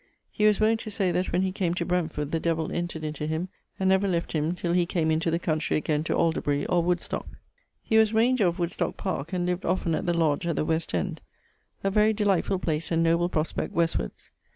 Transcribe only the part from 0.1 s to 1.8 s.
He was wont to say that when he came